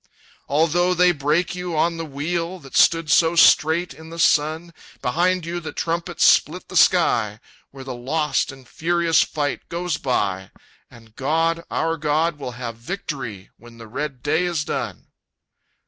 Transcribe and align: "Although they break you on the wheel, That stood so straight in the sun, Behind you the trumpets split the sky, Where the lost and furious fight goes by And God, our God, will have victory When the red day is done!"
"Although 0.49 0.95
they 0.95 1.11
break 1.11 1.53
you 1.53 1.77
on 1.77 1.97
the 1.97 2.05
wheel, 2.05 2.57
That 2.57 2.75
stood 2.75 3.11
so 3.11 3.35
straight 3.35 3.93
in 3.93 4.09
the 4.09 4.17
sun, 4.17 4.73
Behind 5.03 5.45
you 5.45 5.59
the 5.59 5.71
trumpets 5.73 6.25
split 6.25 6.69
the 6.69 6.75
sky, 6.75 7.39
Where 7.69 7.83
the 7.83 7.93
lost 7.93 8.51
and 8.51 8.67
furious 8.67 9.21
fight 9.21 9.69
goes 9.69 9.97
by 9.97 10.49
And 10.89 11.15
God, 11.15 11.63
our 11.69 11.97
God, 11.97 12.39
will 12.39 12.53
have 12.53 12.77
victory 12.77 13.51
When 13.57 13.77
the 13.77 13.85
red 13.87 14.23
day 14.23 14.45
is 14.45 14.65
done!" 14.65 15.05